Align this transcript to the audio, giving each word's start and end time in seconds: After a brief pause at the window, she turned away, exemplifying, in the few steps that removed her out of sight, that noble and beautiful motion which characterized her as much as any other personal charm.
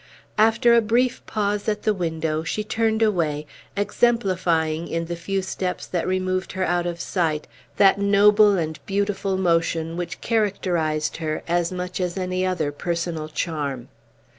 After 0.39 0.73
a 0.73 0.81
brief 0.81 1.23
pause 1.27 1.69
at 1.69 1.83
the 1.83 1.93
window, 1.93 2.43
she 2.43 2.63
turned 2.63 3.03
away, 3.03 3.45
exemplifying, 3.77 4.87
in 4.87 5.05
the 5.05 5.15
few 5.15 5.43
steps 5.43 5.85
that 5.85 6.07
removed 6.07 6.53
her 6.53 6.63
out 6.63 6.87
of 6.87 6.99
sight, 6.99 7.45
that 7.77 7.99
noble 8.01 8.57
and 8.57 8.79
beautiful 8.87 9.37
motion 9.37 9.95
which 9.97 10.19
characterized 10.19 11.17
her 11.17 11.43
as 11.47 11.71
much 11.71 12.01
as 12.01 12.17
any 12.17 12.43
other 12.43 12.71
personal 12.71 13.29
charm. 13.29 13.89